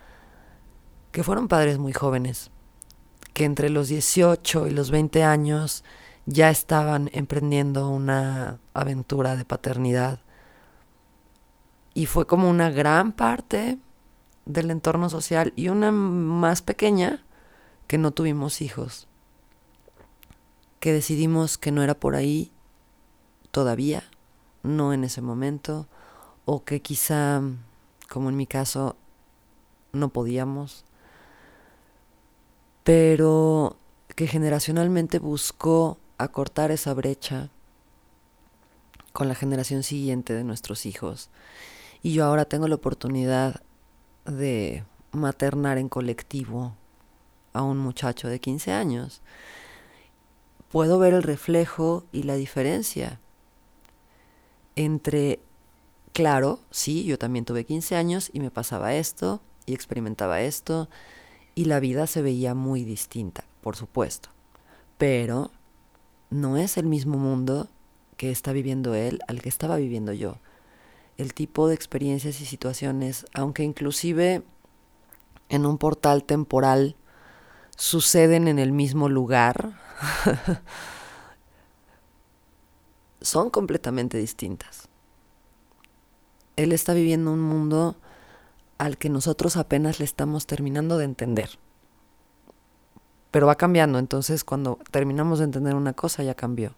que 1.12 1.25
fueron 1.25 1.49
padres 1.49 1.78
muy 1.78 1.92
jóvenes, 1.92 2.50
que 3.33 3.45
entre 3.45 3.69
los 3.69 3.88
18 3.88 4.69
y 4.69 4.71
los 4.71 4.90
20 4.90 5.25
años 5.25 5.85
ya 6.31 6.49
estaban 6.49 7.11
emprendiendo 7.13 7.89
una 7.89 8.61
aventura 8.73 9.35
de 9.35 9.45
paternidad. 9.45 10.21
Y 11.93 12.07
fue 12.07 12.27
como 12.27 12.49
una 12.49 12.71
gran 12.71 13.13
parte 13.13 13.79
del 14.47 14.71
entorno 14.71 15.11
social 15.11 15.53
y 15.57 15.69
una 15.69 15.91
más 15.91 16.63
pequeña 16.63 17.25
que 17.89 17.99
no 17.99 18.13
tuvimos 18.13 18.63
hijos, 18.63 19.09
que 20.79 20.93
decidimos 20.93 21.59
que 21.59 21.73
no 21.73 21.83
era 21.83 21.95
por 21.95 22.15
ahí 22.15 22.53
todavía, 23.51 24.05
no 24.63 24.93
en 24.93 25.03
ese 25.03 25.23
momento, 25.23 25.89
o 26.45 26.63
que 26.63 26.81
quizá, 26.81 27.43
como 28.09 28.29
en 28.29 28.37
mi 28.37 28.47
caso, 28.47 28.95
no 29.93 30.11
podíamos, 30.11 30.85
pero 32.85 33.77
que 34.15 34.29
generacionalmente 34.29 35.19
buscó 35.19 35.99
acortar 36.23 36.71
esa 36.71 36.95
brecha 36.95 37.49
con 39.12 39.29
la 39.29 39.35
generación 39.35 39.83
siguiente 39.83 40.35
de 40.35 40.45
nuestros 40.45 40.87
hijos. 40.87 41.31
Y 42.03 42.12
yo 42.12 42.25
ahora 42.25 42.45
tengo 42.45 42.69
la 42.69 42.77
oportunidad 42.77 43.62
de 44.25 44.85
maternar 45.12 45.79
en 45.79 45.89
colectivo 45.89 46.75
a 47.53 47.62
un 47.62 47.79
muchacho 47.79 48.29
de 48.29 48.41
15 48.41 48.73
años. 48.73 49.23
Puedo 50.71 50.99
ver 50.99 51.15
el 51.15 51.23
reflejo 51.23 52.05
y 52.12 52.23
la 52.23 52.37
diferencia 52.37 53.19
entre, 54.77 55.41
claro, 56.12 56.61
sí, 56.71 57.05
yo 57.05 57.19
también 57.19 57.45
tuve 57.45 57.65
15 57.65 57.97
años 57.97 58.31
y 58.33 58.41
me 58.41 58.50
pasaba 58.50 58.95
esto 58.95 59.41
y 59.67 59.75
experimentaba 59.75 60.43
esto 60.43 60.89
y 61.55 61.65
la 61.65 61.81
vida 61.81 62.07
se 62.07 62.23
veía 62.23 62.55
muy 62.55 62.85
distinta, 62.85 63.45
por 63.62 63.77
supuesto. 63.77 64.29
Pero 64.97 65.50
no 66.31 66.57
es 66.57 66.77
el 66.77 66.87
mismo 66.87 67.19
mundo 67.19 67.69
que 68.17 68.31
está 68.31 68.53
viviendo 68.53 68.95
él 68.95 69.21
al 69.29 69.43
que 69.43 69.49
estaba 69.49 69.77
viviendo 69.77 70.13
yo. 70.13 70.39
El 71.17 71.35
tipo 71.35 71.69
de 71.69 71.75
experiencias 71.75 72.41
y 72.41 72.47
situaciones, 72.47 73.27
aunque 73.35 73.63
inclusive 73.63 74.43
en 75.49 75.67
un 75.67 75.77
portal 75.79 76.25
temporal 76.25 76.97
suceden 77.77 78.49
en 78.49 78.59
el 78.59 78.73
mismo 78.73 79.09
lugar, 79.09 79.79
son 83.21 83.51
completamente 83.51 84.17
distintas. 84.17 84.89
Él 86.57 86.73
está 86.73 86.95
viviendo 86.95 87.33
un 87.33 87.41
mundo 87.41 87.97
al 88.79 88.97
que 88.97 89.11
nosotros 89.11 89.57
apenas 89.57 89.99
le 89.99 90.05
estamos 90.05 90.47
terminando 90.47 90.97
de 90.97 91.05
entender 91.05 91.59
pero 93.31 93.47
va 93.47 93.57
cambiando, 93.57 93.99
entonces 93.99 94.45
cuando 94.45 94.79
terminamos 94.91 95.39
de 95.39 95.47
entender 95.47 95.75
una 95.75 95.93
cosa 95.93 96.23
ya 96.23 96.35
cambió. 96.35 96.75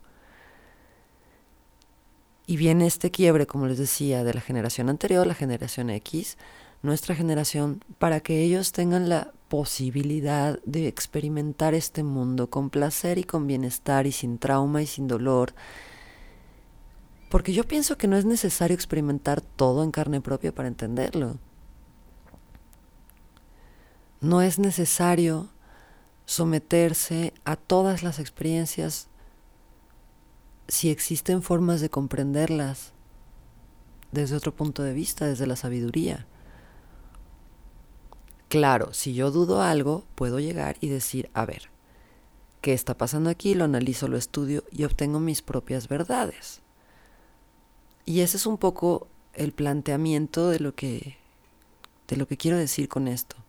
Y 2.46 2.56
viene 2.56 2.86
este 2.86 3.10
quiebre, 3.10 3.46
como 3.46 3.66
les 3.66 3.78
decía, 3.78 4.24
de 4.24 4.34
la 4.34 4.40
generación 4.40 4.88
anterior, 4.88 5.26
la 5.26 5.34
generación 5.34 5.90
X, 5.90 6.36
nuestra 6.82 7.14
generación, 7.14 7.82
para 7.98 8.20
que 8.20 8.42
ellos 8.42 8.72
tengan 8.72 9.08
la 9.08 9.32
posibilidad 9.48 10.58
de 10.64 10.88
experimentar 10.88 11.74
este 11.74 12.02
mundo 12.02 12.50
con 12.50 12.70
placer 12.70 13.18
y 13.18 13.24
con 13.24 13.46
bienestar 13.46 14.06
y 14.06 14.12
sin 14.12 14.38
trauma 14.38 14.82
y 14.82 14.86
sin 14.86 15.06
dolor. 15.06 15.54
Porque 17.30 17.52
yo 17.52 17.64
pienso 17.64 17.96
que 17.96 18.08
no 18.08 18.16
es 18.16 18.24
necesario 18.24 18.74
experimentar 18.74 19.40
todo 19.40 19.84
en 19.84 19.90
carne 19.90 20.20
propia 20.20 20.52
para 20.52 20.68
entenderlo. 20.68 21.38
No 24.20 24.42
es 24.42 24.58
necesario 24.58 25.51
someterse 26.32 27.34
a 27.44 27.56
todas 27.56 28.02
las 28.02 28.18
experiencias 28.18 29.08
si 30.66 30.88
existen 30.88 31.42
formas 31.42 31.82
de 31.82 31.90
comprenderlas 31.90 32.92
desde 34.12 34.36
otro 34.36 34.54
punto 34.54 34.82
de 34.82 34.94
vista, 34.94 35.26
desde 35.26 35.46
la 35.46 35.56
sabiduría. 35.56 36.26
Claro, 38.48 38.94
si 38.94 39.12
yo 39.12 39.30
dudo 39.30 39.60
algo, 39.60 40.06
puedo 40.14 40.40
llegar 40.40 40.78
y 40.80 40.88
decir, 40.88 41.28
a 41.34 41.44
ver, 41.44 41.68
¿qué 42.62 42.72
está 42.72 42.96
pasando 42.96 43.28
aquí? 43.28 43.54
Lo 43.54 43.64
analizo, 43.64 44.08
lo 44.08 44.16
estudio 44.16 44.64
y 44.70 44.84
obtengo 44.84 45.20
mis 45.20 45.42
propias 45.42 45.86
verdades. 45.86 46.62
Y 48.06 48.20
ese 48.20 48.38
es 48.38 48.46
un 48.46 48.56
poco 48.56 49.06
el 49.34 49.52
planteamiento 49.52 50.48
de 50.48 50.60
lo 50.60 50.74
que 50.74 51.18
de 52.08 52.16
lo 52.16 52.26
que 52.26 52.38
quiero 52.38 52.56
decir 52.56 52.88
con 52.88 53.06
esto 53.06 53.41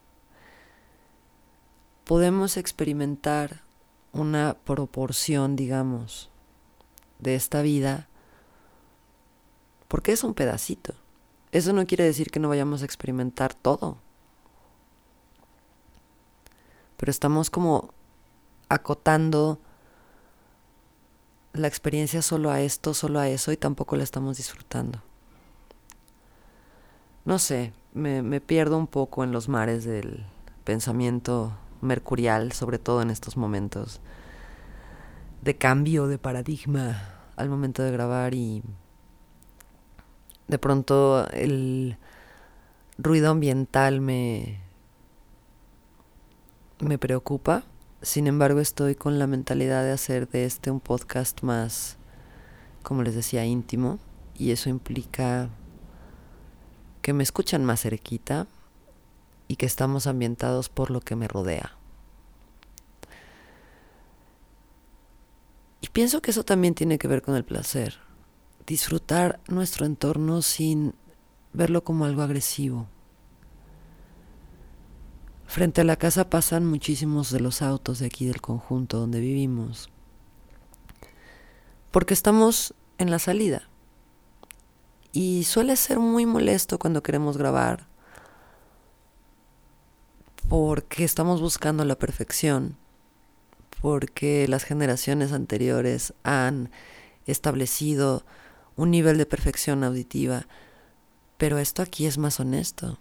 podemos 2.03 2.57
experimentar 2.57 3.62
una 4.12 4.55
proporción, 4.65 5.55
digamos, 5.55 6.29
de 7.19 7.36
esta 7.36 7.62
vida, 7.62 8.07
porque 9.88 10.12
es 10.12 10.24
un 10.24 10.33
pedacito. 10.33 10.93
Eso 11.51 11.74
no 11.74 11.86
quiere 11.86 12.03
decir 12.03 12.31
que 12.31 12.39
no 12.39 12.50
vayamos 12.50 12.81
a 12.81 12.86
experimentar 12.86 13.53
todo. 13.53 13.98
Pero 16.98 17.10
estamos 17.10 17.50
como 17.50 17.93
acotando 18.69 19.60
la 21.53 21.67
experiencia 21.67 22.22
solo 22.22 22.50
a 22.50 22.62
esto, 22.62 22.93
solo 22.93 23.19
a 23.19 23.29
eso, 23.29 23.51
y 23.51 23.57
tampoco 23.57 23.95
la 23.95 24.03
estamos 24.03 24.38
disfrutando. 24.38 25.01
No 27.25 27.39
sé, 27.39 27.72
me, 27.93 28.22
me 28.22 28.41
pierdo 28.41 28.77
un 28.77 28.88
poco 28.88 29.24
en 29.24 29.31
los 29.31 29.48
mares 29.48 29.86
del 29.86 30.25
pensamiento 30.63 31.53
mercurial, 31.83 32.51
sobre 32.51 32.79
todo 32.79 33.01
en 33.01 33.09
estos 33.09 33.37
momentos 33.37 34.01
de 35.41 35.55
cambio 35.55 36.07
de 36.07 36.17
paradigma 36.17 37.09
al 37.35 37.49
momento 37.49 37.83
de 37.83 37.91
grabar 37.91 38.33
y 38.33 38.63
de 40.47 40.57
pronto 40.57 41.27
el 41.31 41.97
ruido 42.97 43.31
ambiental 43.31 44.01
me 44.01 44.63
me 46.83 46.97
preocupa. 46.97 47.63
Sin 48.01 48.27
embargo, 48.27 48.59
estoy 48.59 48.95
con 48.95 49.19
la 49.19 49.27
mentalidad 49.27 49.83
de 49.83 49.91
hacer 49.91 50.27
de 50.27 50.45
este 50.45 50.71
un 50.71 50.79
podcast 50.79 51.41
más, 51.41 51.97
como 52.83 53.03
les 53.03 53.15
decía, 53.15 53.45
íntimo. 53.45 53.99
Y 54.35 54.51
eso 54.51 54.69
implica 54.69 55.49
que 57.01 57.13
me 57.13 57.23
escuchan 57.23 57.63
más 57.63 57.81
cerquita, 57.81 58.47
y 59.47 59.55
que 59.55 59.65
estamos 59.65 60.07
ambientados 60.07 60.69
por 60.69 60.91
lo 60.91 61.01
que 61.01 61.15
me 61.15 61.27
rodea. 61.27 61.77
Y 65.81 65.88
pienso 65.89 66.21
que 66.21 66.31
eso 66.31 66.43
también 66.43 66.75
tiene 66.75 66.97
que 66.97 67.07
ver 67.07 67.21
con 67.21 67.35
el 67.35 67.43
placer. 67.43 68.00
Disfrutar 68.65 69.41
nuestro 69.47 69.85
entorno 69.85 70.41
sin 70.41 70.95
verlo 71.51 71.83
como 71.83 72.05
algo 72.05 72.21
agresivo. 72.21 72.88
Frente 75.45 75.81
a 75.81 75.83
la 75.83 75.97
casa 75.97 76.29
pasan 76.29 76.65
muchísimos 76.65 77.29
de 77.31 77.39
los 77.39 77.62
autos 77.62 78.00
de 78.00 78.07
aquí 78.07 78.25
del 78.25 78.41
conjunto 78.41 78.97
donde 78.97 79.19
vivimos. 79.19 79.89
Porque 81.91 82.15
estamos 82.15 82.73
en 82.97 83.12
la 83.12 83.19
salida. 83.19 83.69
Y 85.12 85.43
suele 85.43 85.75
ser 85.75 86.00
muy 86.00 86.25
molesto 86.25 86.79
cuando 86.79 87.03
queremos 87.03 87.38
grabar. 87.38 87.88
Porque 90.55 91.03
estamos 91.03 91.41
buscando 91.41 91.83
la 91.83 91.95
perfección. 91.95 92.77
Porque 93.81 94.48
las 94.48 94.65
generaciones 94.65 95.31
anteriores 95.31 96.13
han 96.22 96.69
establecido 97.25 98.24
un 98.75 98.91
nivel 98.91 99.17
de 99.17 99.25
perfección 99.25 99.83
auditiva. 99.83 100.45
Pero 101.39 101.57
esto 101.57 101.81
aquí 101.81 102.05
es 102.05 102.19
más 102.19 102.39
honesto. 102.39 103.00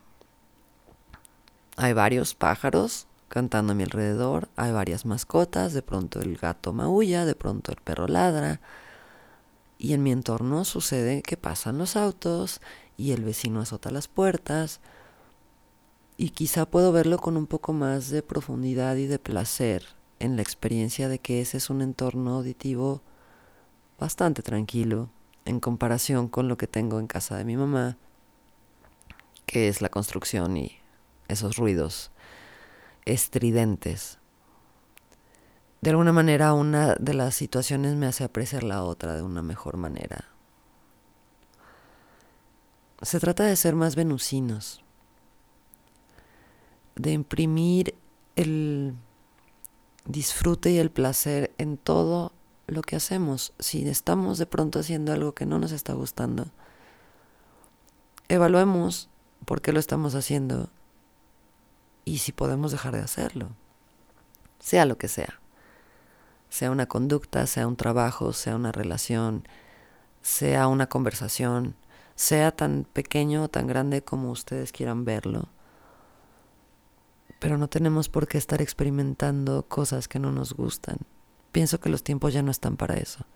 Hay 1.77 1.93
varios 1.93 2.35
pájaros 2.35 3.07
cantando 3.29 3.73
a 3.73 3.77
mi 3.77 3.83
alrededor, 3.83 4.49
hay 4.57 4.73
varias 4.73 5.05
mascotas, 5.05 5.75
de 5.75 5.83
pronto 5.83 6.23
el 6.23 6.39
gato 6.39 6.73
maulla, 6.73 7.27
de 7.27 7.35
pronto 7.35 7.71
el 7.71 7.83
perro 7.83 8.09
ladra, 8.09 8.63
y 9.77 9.93
en 9.93 10.03
mi 10.03 10.11
entorno 10.11 10.65
sucede 10.65 11.21
que 11.21 11.37
pasan 11.37 11.77
los 11.77 11.97
autos 11.97 12.63
y 12.97 13.13
el 13.13 13.23
vecino 13.23 13.61
azota 13.61 13.91
las 13.91 14.09
puertas, 14.09 14.81
y 16.23 16.31
quizá 16.31 16.67
puedo 16.67 16.93
verlo 16.93 17.19
con 17.19 17.37
un 17.37 17.49
poco 17.49 17.73
más 17.73 18.09
de 18.09 18.23
profundidad 18.23 18.95
y 18.95 19.09
de 19.09 19.19
placer 19.19 19.85
en 20.21 20.37
la 20.37 20.43
experiencia 20.43 21.09
de 21.09 21.19
que 21.19 21.41
ese 21.41 21.57
es 21.57 21.69
un 21.69 21.83
entorno 21.83 22.37
auditivo 22.37 23.03
bastante 23.99 24.41
tranquilo 24.41 25.11
en 25.45 25.59
comparación 25.59 26.29
con 26.29 26.47
lo 26.47 26.57
que 26.57 26.69
tengo 26.69 27.01
en 27.01 27.09
casa 27.09 27.37
de 27.37 27.45
mi 27.45 27.57
mamá, 27.57 27.97
que 29.47 29.67
es 29.67 29.83
la 29.83 29.89
construcción 29.89 30.57
y 30.57 30.79
esos 31.27 31.57
ruidos 31.57 32.13
estridentes. 33.05 34.21
De 35.81 35.91
alguna 35.91 36.13
manera 36.13 36.53
una 36.53 36.95
de 37.01 37.15
las 37.15 37.35
situaciones 37.35 37.97
me 37.97 38.07
hace 38.07 38.23
apreciar 38.23 38.63
la 38.63 38.85
otra 38.85 39.17
de 39.17 39.23
una 39.23 39.43
mejor 39.43 39.77
manera. 39.77 40.29
Se 43.01 43.19
trata 43.19 43.43
de 43.43 43.57
ser 43.57 43.75
más 43.75 43.97
venusinos, 43.97 44.82
de 46.97 47.13
imprimir 47.13 47.95
el 48.37 48.95
disfrute 50.05 50.71
y 50.71 50.79
el 50.79 50.91
placer 50.91 51.53
en 51.59 51.77
todo 51.77 52.33
lo 52.67 52.83
que 52.83 52.97
hacemos. 52.97 53.53
Si 53.59 53.87
estamos 53.89 54.39
de 54.39 54.47
pronto 54.47 54.79
haciendo 54.79 55.13
algo 55.13 55.33
que 55.33 55.47
no 55.47 55.59
nos 55.59 55.73
está 55.73 55.93
gustando, 55.93 56.47
evaluemos 58.29 59.09
por 59.45 59.61
qué 59.61 59.73
lo 59.73 59.81
estamos 59.81 60.15
haciendo 60.15 60.71
y 62.05 62.19
si 62.19 62.33
podemos 62.33 62.73
dejar 62.73 62.95
de 62.95 63.01
hacerlo, 63.01 63.51
sea 64.59 64.87
lo 64.87 64.99
que 64.99 65.09
sea, 65.09 65.41
sea 66.49 66.71
una 66.71 66.87
conducta, 66.87 67.47
sea 67.47 67.67
un 67.67 67.77
trabajo, 67.77 68.33
sea 68.33 68.57
una 68.57 68.73
relación, 68.73 69.47
sea 70.21 70.69
una 70.69 70.89
conversación, 70.89 71.75
sea 72.15 72.53
tan 72.53 72.87
pequeño 72.93 73.45
o 73.45 73.49
tan 73.49 73.67
grande 73.67 74.03
como 74.03 74.31
ustedes 74.31 74.73
quieran 74.73 75.05
verlo. 75.05 75.49
Pero 77.43 77.59
no 77.59 77.67
tenemos 77.67 78.09
por 78.09 78.29
qué 78.29 78.39
estar 78.39 78.63
experimentando 78.63 79.67
cosas 79.67 80.07
que 80.07 80.21
no 80.21 80.31
nos 80.31 80.53
gustan. 80.53 80.99
Pienso 81.51 81.81
que 81.81 81.89
los 81.89 82.05
tiempos 82.05 82.33
ya 82.33 82.41
no 82.41 82.53
están 82.53 82.77
para 82.77 82.95
eso. 82.95 83.27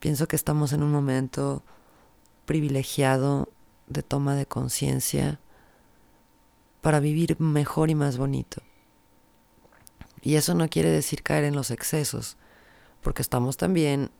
Pienso 0.00 0.26
que 0.26 0.34
estamos 0.34 0.72
en 0.72 0.82
un 0.82 0.90
momento 0.90 1.62
privilegiado 2.46 3.50
de 3.88 4.02
toma 4.02 4.36
de 4.36 4.46
conciencia 4.46 5.38
para 6.80 6.98
vivir 6.98 7.38
mejor 7.42 7.90
y 7.90 7.94
más 7.94 8.16
bonito. 8.16 8.62
Y 10.22 10.36
eso 10.36 10.54
no 10.54 10.70
quiere 10.70 10.90
decir 10.90 11.22
caer 11.22 11.44
en 11.44 11.54
los 11.54 11.70
excesos, 11.70 12.38
porque 13.02 13.20
estamos 13.20 13.58
también 13.58 14.10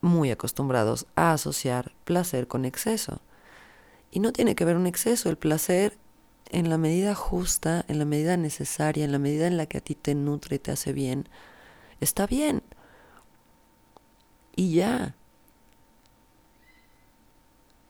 muy 0.00 0.30
acostumbrados 0.30 1.08
a 1.16 1.32
asociar 1.32 1.92
placer 2.04 2.46
con 2.46 2.64
exceso. 2.64 3.20
Y 4.12 4.20
no 4.20 4.32
tiene 4.32 4.54
que 4.54 4.64
ver 4.64 4.76
un 4.76 4.86
exceso, 4.86 5.28
el 5.28 5.36
placer 5.36 5.98
en 6.50 6.70
la 6.70 6.78
medida 6.78 7.14
justa, 7.14 7.84
en 7.88 7.98
la 7.98 8.04
medida 8.04 8.36
necesaria, 8.36 9.04
en 9.04 9.12
la 9.12 9.18
medida 9.18 9.46
en 9.46 9.56
la 9.56 9.66
que 9.66 9.78
a 9.78 9.80
ti 9.80 9.94
te 9.94 10.14
nutre 10.14 10.56
y 10.56 10.58
te 10.58 10.70
hace 10.72 10.92
bien, 10.92 11.28
está 12.00 12.26
bien. 12.26 12.62
Y 14.54 14.74
ya, 14.74 15.14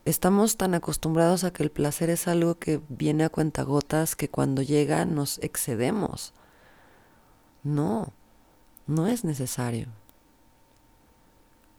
Estamos 0.07 0.55
tan 0.55 0.73
acostumbrados 0.73 1.43
a 1.43 1.51
que 1.51 1.63
el 1.63 1.69
placer 1.69 2.09
es 2.09 2.29
algo 2.29 2.57
que 2.57 2.79
viene 2.87 3.25
a 3.25 3.29
cuentagotas 3.29 4.15
que 4.15 4.29
cuando 4.29 4.61
llega 4.61 5.03
nos 5.03 5.37
excedemos. 5.39 6.33
No, 7.61 8.13
no 8.85 9.07
es 9.07 9.25
necesario. 9.25 9.87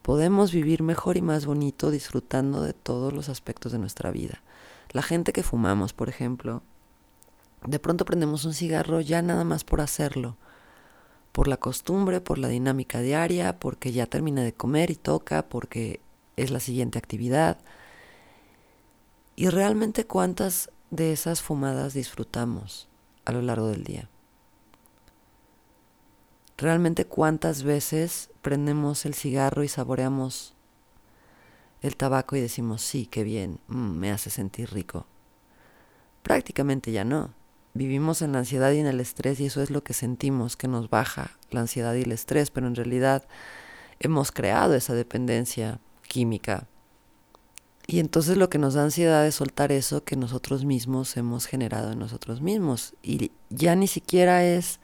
Podemos 0.02 0.52
vivir 0.52 0.82
mejor 0.82 1.16
y 1.16 1.22
más 1.22 1.46
bonito 1.46 1.90
disfrutando 1.90 2.60
de 2.60 2.74
todos 2.74 3.14
los 3.14 3.30
aspectos 3.30 3.72
de 3.72 3.78
nuestra 3.78 4.10
vida. 4.10 4.42
La 4.90 5.02
gente 5.02 5.32
que 5.32 5.42
fumamos, 5.42 5.92
por 5.92 6.08
ejemplo, 6.08 6.62
de 7.66 7.78
pronto 7.78 8.04
prendemos 8.04 8.44
un 8.44 8.54
cigarro 8.54 9.00
ya 9.00 9.22
nada 9.22 9.44
más 9.44 9.64
por 9.64 9.80
hacerlo, 9.80 10.36
por 11.32 11.48
la 11.48 11.56
costumbre, 11.56 12.20
por 12.20 12.38
la 12.38 12.48
dinámica 12.48 13.00
diaria, 13.00 13.58
porque 13.58 13.92
ya 13.92 14.06
termina 14.06 14.42
de 14.42 14.54
comer 14.54 14.90
y 14.90 14.96
toca, 14.96 15.48
porque 15.48 16.00
es 16.36 16.50
la 16.50 16.60
siguiente 16.60 16.98
actividad 16.98 17.58
y 19.38 19.50
realmente 19.50 20.04
cuántas 20.04 20.72
de 20.90 21.12
esas 21.12 21.42
fumadas 21.42 21.94
disfrutamos 21.94 22.88
a 23.24 23.30
lo 23.30 23.40
largo 23.40 23.68
del 23.68 23.84
día. 23.84 24.08
Realmente 26.56 27.04
cuántas 27.04 27.62
veces 27.62 28.30
prendemos 28.42 29.06
el 29.06 29.14
cigarro 29.14 29.62
y 29.62 29.68
saboreamos 29.68 30.56
el 31.82 31.96
tabaco 31.96 32.36
y 32.36 32.40
decimos, 32.40 32.82
sí, 32.82 33.06
qué 33.06 33.24
bien, 33.24 33.60
mm, 33.68 33.90
me 33.98 34.10
hace 34.10 34.30
sentir 34.30 34.70
rico. 34.72 35.06
Prácticamente 36.22 36.92
ya 36.92 37.04
no. 37.04 37.34
Vivimos 37.74 38.22
en 38.22 38.32
la 38.32 38.40
ansiedad 38.40 38.72
y 38.72 38.78
en 38.78 38.86
el 38.86 39.00
estrés 39.00 39.40
y 39.40 39.46
eso 39.46 39.62
es 39.62 39.70
lo 39.70 39.84
que 39.84 39.92
sentimos, 39.92 40.56
que 40.56 40.68
nos 40.68 40.90
baja 40.90 41.38
la 41.50 41.60
ansiedad 41.60 41.94
y 41.94 42.02
el 42.02 42.12
estrés, 42.12 42.50
pero 42.50 42.66
en 42.66 42.74
realidad 42.74 43.26
hemos 44.00 44.32
creado 44.32 44.74
esa 44.74 44.94
dependencia 44.94 45.80
química 46.08 46.66
y 47.90 48.00
entonces 48.00 48.36
lo 48.36 48.50
que 48.50 48.58
nos 48.58 48.74
da 48.74 48.84
ansiedad 48.84 49.26
es 49.26 49.36
soltar 49.36 49.72
eso 49.72 50.04
que 50.04 50.14
nosotros 50.14 50.66
mismos 50.66 51.16
hemos 51.16 51.46
generado 51.46 51.92
en 51.92 51.98
nosotros 51.98 52.42
mismos. 52.42 52.94
Y 53.02 53.32
ya 53.48 53.76
ni 53.76 53.86
siquiera 53.86 54.44
es 54.44 54.78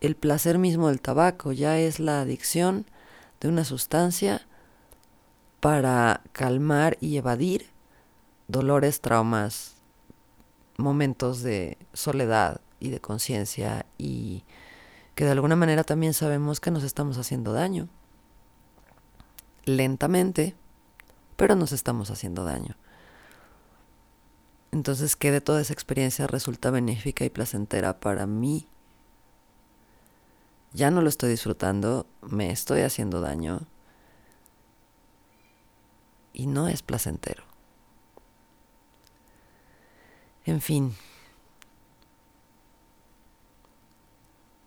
el 0.00 0.14
placer 0.14 0.56
mismo 0.56 0.86
del 0.86 1.00
tabaco, 1.00 1.50
ya 1.50 1.76
es 1.80 1.98
la 1.98 2.20
adicción 2.20 2.86
de 3.40 3.48
una 3.48 3.64
sustancia 3.64 4.45
para 5.60 6.22
calmar 6.32 6.96
y 7.00 7.16
evadir 7.16 7.66
dolores, 8.48 9.00
traumas, 9.00 9.74
momentos 10.76 11.42
de 11.42 11.78
soledad 11.92 12.60
y 12.80 12.90
de 12.90 13.00
conciencia 13.00 13.86
y 13.98 14.44
que 15.14 15.24
de 15.24 15.30
alguna 15.30 15.56
manera 15.56 15.84
también 15.84 16.14
sabemos 16.14 16.60
que 16.60 16.70
nos 16.70 16.84
estamos 16.84 17.18
haciendo 17.18 17.52
daño. 17.52 17.88
Lentamente, 19.64 20.54
pero 21.36 21.56
nos 21.56 21.72
estamos 21.72 22.10
haciendo 22.10 22.44
daño. 22.44 22.76
Entonces, 24.72 25.16
¿qué 25.16 25.30
de 25.30 25.40
toda 25.40 25.62
esa 25.62 25.72
experiencia 25.72 26.26
resulta 26.26 26.70
benéfica 26.70 27.24
y 27.24 27.30
placentera 27.30 27.98
para 27.98 28.26
mí? 28.26 28.68
Ya 30.74 30.90
no 30.90 31.00
lo 31.00 31.08
estoy 31.08 31.30
disfrutando, 31.30 32.06
me 32.20 32.50
estoy 32.50 32.82
haciendo 32.82 33.22
daño 33.22 33.62
y 36.36 36.46
no 36.46 36.68
es 36.68 36.82
placentero. 36.82 37.42
En 40.44 40.60
fin, 40.60 40.94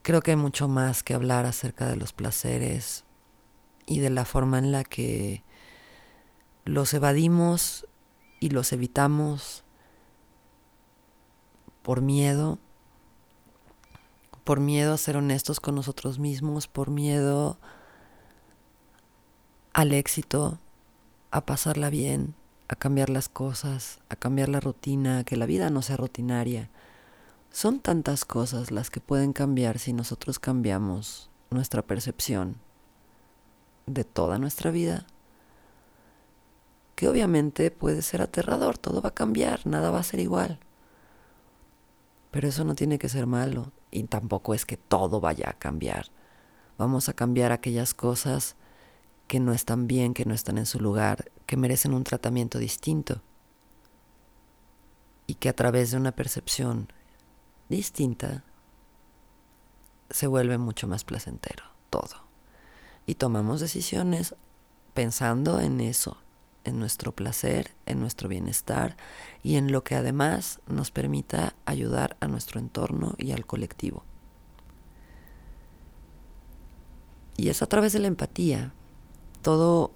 creo 0.02 0.22
que 0.22 0.32
hay 0.32 0.38
mucho 0.38 0.68
más 0.68 1.04
que 1.04 1.14
hablar 1.14 1.46
acerca 1.46 1.86
de 1.86 1.96
los 1.96 2.12
placeres 2.12 3.06
y 3.86 4.00
de 4.00 4.10
la 4.10 4.26
forma 4.26 4.58
en 4.58 4.72
la 4.72 4.84
que 4.84 5.44
los 6.66 6.92
evadimos 6.96 7.88
y 8.40 8.50
los 8.50 8.74
evitamos 8.74 9.64
por 11.84 12.02
miedo, 12.02 12.58
por 14.44 14.60
miedo 14.60 14.94
a 14.94 14.98
ser 14.98 15.18
honestos 15.18 15.60
con 15.60 15.76
nosotros 15.76 16.18
mismos, 16.18 16.68
por 16.68 16.90
miedo 16.90 17.60
al 19.72 19.94
éxito, 19.94 20.60
a 21.32 21.46
pasarla 21.46 21.90
bien, 21.90 22.36
a 22.68 22.76
cambiar 22.76 23.10
las 23.10 23.30
cosas, 23.30 24.00
a 24.10 24.16
cambiar 24.16 24.50
la 24.50 24.60
rutina, 24.60 25.20
a 25.20 25.24
que 25.24 25.38
la 25.38 25.46
vida 25.46 25.70
no 25.70 25.82
sea 25.82 25.98
rutinaria. 25.98 26.70
Son 27.52 27.80
tantas 27.80 28.26
cosas 28.26 28.72
las 28.72 28.90
que 28.90 29.00
pueden 29.00 29.34
cambiar 29.34 29.80
si 29.80 29.94
nosotros 29.94 30.40
cambiamos 30.40 31.30
nuestra 31.50 31.82
percepción 31.82 32.58
de 33.88 34.04
toda 34.04 34.38
nuestra 34.38 34.72
vida 34.72 35.08
que 37.00 37.08
obviamente 37.08 37.72
puede 37.72 38.02
ser 38.02 38.22
aterrador, 38.22 38.78
todo 38.78 39.02
va 39.02 39.08
a 39.08 39.14
cambiar, 39.14 39.66
nada 39.66 39.90
va 39.90 40.00
a 40.00 40.04
ser 40.04 40.20
igual. 40.20 40.60
Pero 42.30 42.50
eso 42.50 42.66
no 42.66 42.76
tiene 42.76 43.00
que 43.00 43.08
ser 43.08 43.26
malo 43.26 43.72
y 43.90 44.04
tampoco 44.04 44.54
es 44.54 44.66
que 44.66 44.76
todo 44.76 45.22
vaya 45.22 45.50
a 45.50 45.54
cambiar. 45.54 46.08
Vamos 46.78 47.08
a 47.08 47.14
cambiar 47.14 47.54
aquellas 47.54 47.94
cosas 47.94 48.58
que 49.30 49.40
no 49.40 49.54
están 49.54 49.88
bien, 49.88 50.16
que 50.16 50.26
no 50.26 50.34
están 50.34 50.58
en 50.58 50.66
su 50.66 50.80
lugar, 50.80 51.32
que 51.46 51.56
merecen 51.56 51.94
un 51.94 52.04
tratamiento 52.04 52.58
distinto 52.58 53.22
y 55.28 55.36
que 55.36 55.50
a 55.50 55.54
través 55.56 55.92
de 55.92 55.98
una 55.98 56.12
percepción 56.12 56.92
distinta 57.70 58.44
se 60.10 60.26
vuelve 60.26 60.58
mucho 60.58 60.88
más 60.88 61.04
placentero 61.04 61.64
todo. 61.92 62.28
Y 63.06 63.16
tomamos 63.16 63.62
decisiones 63.62 64.34
pensando 64.96 65.60
en 65.60 65.80
eso, 65.80 66.18
en 66.64 66.80
nuestro 66.80 67.12
placer, 67.12 67.76
en 67.86 68.00
nuestro 68.00 68.30
bienestar 68.30 68.98
y 69.44 69.58
en 69.58 69.72
lo 69.72 69.84
que 69.84 69.94
además 69.94 70.60
nos 70.68 70.90
permita 70.90 71.54
ayudar 71.66 72.18
a 72.20 72.28
nuestro 72.28 72.60
entorno 72.60 73.14
y 73.20 73.32
al 73.32 73.46
colectivo. 73.46 74.04
Y 77.38 77.50
es 77.50 77.62
a 77.62 77.68
través 77.68 77.94
de 77.94 78.00
la 78.00 78.08
empatía. 78.08 78.74
Todo 79.42 79.92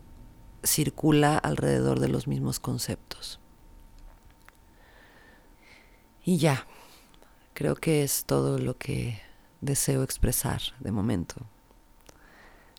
circula 0.64 1.38
alrededor 1.38 2.00
de 2.00 2.08
los 2.08 2.28
mismos 2.28 2.60
conceptos. 2.60 3.40
Y 6.24 6.38
ya, 6.38 6.68
creo 7.54 7.76
que 7.76 8.04
es 8.04 8.26
todo 8.26 8.58
lo 8.58 8.78
que 8.78 9.20
deseo 9.62 10.04
expresar 10.04 10.62
de 10.80 10.92
momento. 10.92 11.36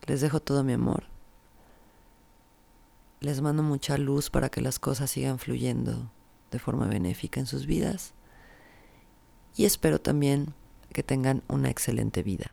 Les 0.07 0.21
dejo 0.21 0.41
todo 0.41 0.65
mi 0.65 0.73
amor 0.73 1.05
les 3.25 3.41
mando 3.41 3.63
mucha 3.63 3.97
luz 3.97 4.31
para 4.31 4.51
que 4.51 4.61
las 4.61 4.79
cosas 4.79 5.11
sigan 5.11 5.39
fluyendo 5.39 6.11
de 6.51 6.59
forma 6.59 6.87
benéfica 6.87 7.41
en 7.41 7.47
sus 7.47 7.67
vidas 7.67 8.13
y 9.57 9.65
espero 9.65 10.01
también 10.01 10.55
que 10.93 11.03
tengan 11.03 11.43
una 11.49 11.71
excelente 11.71 12.23
vida. 12.23 12.53